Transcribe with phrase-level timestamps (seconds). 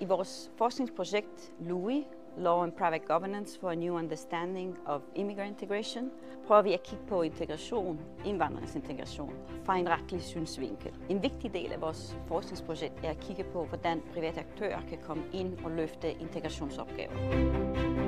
[0.00, 2.06] I vores forskningsprojekt LUI,
[2.36, 6.10] Law and Private Governance for a New Understanding of Immigrant Integration,
[6.46, 9.32] prøver vi at kigge på integration, indvandringsintegration,
[9.64, 10.92] fra en retlig synsvinkel.
[11.08, 15.24] En vigtig del af vores forskningsprojekt er at kigge på, hvordan private aktører kan komme
[15.32, 18.07] ind og løfte integrationsopgaver.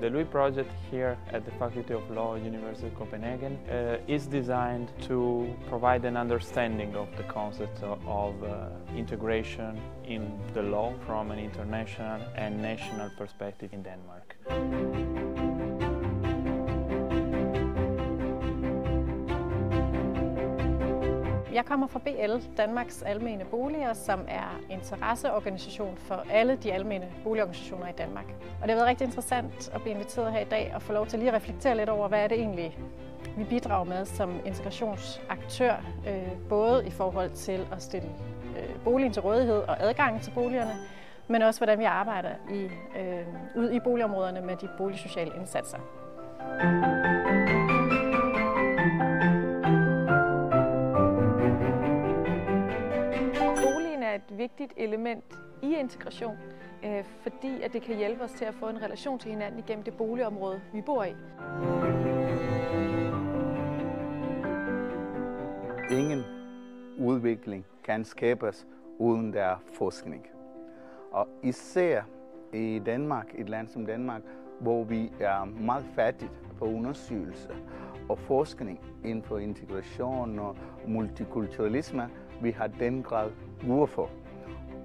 [0.00, 4.90] The LUI project here at the Faculty of Law, University of Copenhagen, uh, is designed
[5.02, 11.30] to provide an understanding of the concept of, of uh, integration in the law from
[11.30, 15.19] an international and national perspective in Denmark.
[21.52, 27.88] Jeg kommer fra BL, Danmarks Almene Boliger, som er interesseorganisation for alle de almene boligorganisationer
[27.88, 28.24] i Danmark.
[28.62, 31.06] Og det har været rigtig interessant at blive inviteret her i dag og få lov
[31.06, 32.78] til lige at reflektere lidt over, hvad er det egentlig,
[33.36, 35.74] vi bidrager med som integrationsaktør,
[36.08, 38.08] øh, både i forhold til at stille
[38.58, 40.72] øh, boligen til rådighed og adgangen til boligerne,
[41.28, 42.62] men også hvordan vi arbejder i,
[42.98, 43.26] øh,
[43.56, 45.78] ud i boligområderne med de boligsociale indsatser.
[54.10, 55.24] Er et vigtigt element
[55.62, 56.36] i integration,
[56.84, 59.84] øh, fordi at det kan hjælpe os til at få en relation til hinanden igennem
[59.84, 61.14] det boligområde, vi bor i.
[65.90, 66.24] Ingen
[66.98, 68.66] udvikling kan skabes
[68.98, 70.26] uden der er forskning.
[71.12, 72.02] Og især
[72.52, 74.22] i Danmark, et land som Danmark,
[74.60, 77.48] hvor vi er meget fattigt på undersøgelse
[78.08, 80.56] og forskning inden for integration og
[80.88, 82.08] multikulturalisme,
[82.42, 83.30] vi har den grad
[83.66, 84.10] brug for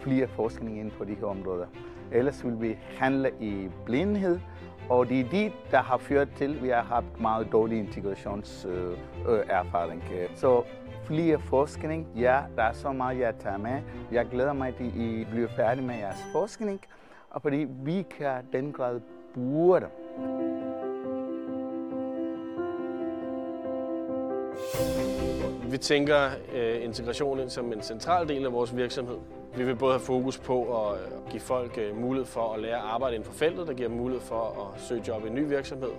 [0.00, 1.66] flere forskning inden for de her områder.
[2.12, 4.40] Ellers vil vi handle i blindhed,
[4.88, 10.02] og det er det, der har ført til, at vi har haft meget dårlig integrationserfaring.
[10.34, 10.62] Så
[11.04, 13.82] flere forskning, ja, der er så meget, jeg tager med.
[14.12, 16.80] Jeg glæder mig, at I bliver færdige med jeres forskning,
[17.30, 19.00] og fordi vi kan den grad
[19.34, 19.80] bruge.
[25.70, 29.16] Vi tænker øh, integration som en central del af vores virksomhed.
[29.56, 32.76] Vi vil både have fokus på at øh, give folk øh, mulighed for at lære
[32.76, 35.34] at arbejde inden for feltet, der giver dem mulighed for at søge job i en
[35.34, 35.90] ny virksomhed.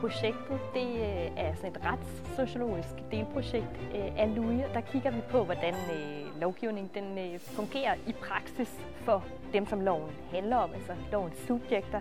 [0.00, 4.64] Projektet, det øh, er sådan et retssociologisk delprojekt øh, af LUIA.
[4.74, 9.80] Der kigger vi på, hvordan øh, lovgivningen den øh, fungerer i praksis for dem, som
[9.80, 12.00] loven handler om, altså lovens subjekter.